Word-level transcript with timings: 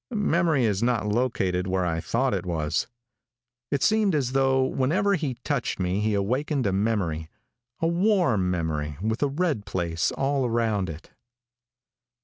Memory 0.09 0.65
is 0.65 0.81
not 0.81 1.05
located 1.05 1.67
where 1.67 1.85
I 1.85 1.99
thought 1.99 2.33
it 2.33 2.43
was. 2.43 2.87
It 3.69 3.83
seemed 3.83 4.15
as 4.15 4.31
though 4.31 4.65
whenever 4.65 5.13
he 5.13 5.35
touched 5.43 5.79
me 5.79 5.99
he 5.99 6.15
awakened 6.15 6.65
a 6.65 6.73
memory 6.73 7.29
a 7.81 7.87
warm 7.87 8.49
memory 8.49 8.97
with 8.99 9.21
a 9.21 9.27
red 9.27 9.63
place 9.67 10.09
all 10.13 10.43
around 10.47 10.89
it. 10.89 11.11